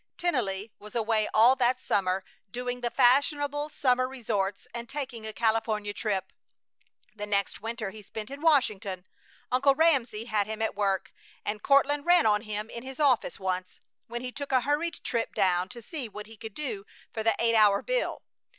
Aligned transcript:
Tennelly 0.17 0.71
was 0.79 0.95
away 0.95 1.29
all 1.31 1.55
that 1.57 1.79
summer, 1.79 2.23
doing 2.49 2.81
the 2.81 2.89
fashionable 2.89 3.69
summer 3.69 4.07
resorts 4.07 4.67
and 4.73 4.89
taking 4.89 5.27
a 5.27 5.31
California 5.31 5.93
trip. 5.93 6.33
The 7.13 7.27
next 7.27 7.61
winter 7.61 7.91
he 7.91 8.01
spent 8.01 8.31
in 8.31 8.41
Washington. 8.41 9.05
Uncle 9.51 9.75
Ramsey 9.75 10.25
had 10.25 10.47
him 10.47 10.59
at 10.59 10.73
work, 10.73 11.13
and 11.45 11.61
Courtland 11.61 12.07
ran 12.07 12.25
on 12.25 12.41
him 12.41 12.67
in 12.71 12.81
his 12.81 12.99
office 12.99 13.39
once, 13.39 13.79
when 14.07 14.23
he 14.23 14.31
took 14.31 14.51
a 14.51 14.61
hurried 14.61 15.03
trip 15.03 15.35
down 15.35 15.69
to 15.69 15.83
see 15.83 16.09
what 16.09 16.25
he 16.25 16.35
could 16.35 16.55
do 16.55 16.83
for 17.13 17.21
the 17.21 17.35
eight 17.37 17.53
hour 17.53 17.83
bill. 17.83 18.23